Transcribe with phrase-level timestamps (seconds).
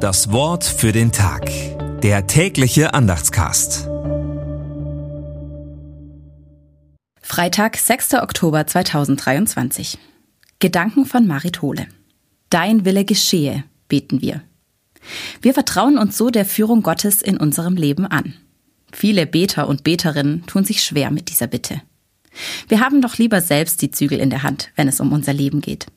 [0.00, 1.50] Das Wort für den Tag.
[2.00, 3.86] Der tägliche Andachtscast.
[7.20, 8.14] Freitag, 6.
[8.14, 9.98] Oktober 2023.
[10.58, 11.86] Gedanken von Marit Hohle.
[12.48, 14.42] Dein Wille geschehe, beten wir.
[15.42, 18.32] Wir vertrauen uns so der Führung Gottes in unserem Leben an.
[18.92, 21.82] Viele Beter und Beterinnen tun sich schwer mit dieser Bitte.
[22.68, 25.60] Wir haben doch lieber selbst die Zügel in der Hand, wenn es um unser Leben
[25.60, 25.88] geht.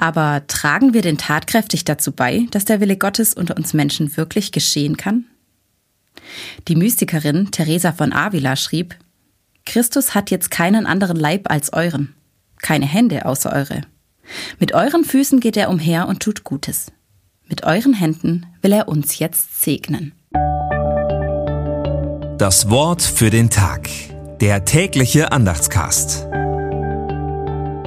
[0.00, 4.50] Aber tragen wir denn tatkräftig dazu bei, dass der Wille Gottes unter uns Menschen wirklich
[4.50, 5.26] geschehen kann?
[6.68, 8.96] Die Mystikerin Teresa von Avila schrieb,
[9.66, 12.14] Christus hat jetzt keinen anderen Leib als euren,
[12.62, 13.82] keine Hände außer eure.
[14.58, 16.90] Mit euren Füßen geht er umher und tut Gutes.
[17.46, 20.12] Mit euren Händen will er uns jetzt segnen.
[22.38, 23.90] Das Wort für den Tag.
[24.40, 26.29] Der tägliche Andachtscast.